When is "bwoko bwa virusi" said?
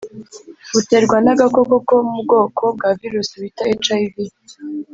2.23-3.33